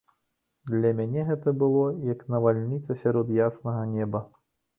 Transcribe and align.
Для 0.69 0.91
мяне 0.99 1.25
гэта 1.27 1.53
было 1.63 1.83
як 2.13 2.25
навальніца 2.35 2.97
сярод 3.03 3.31
яснага 3.45 3.87
неба. 3.95 4.25